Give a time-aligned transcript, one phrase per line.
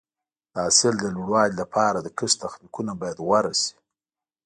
[0.53, 3.73] د حاصل د لوړوالي لپاره د کښت تخنیکونه باید غوره شي.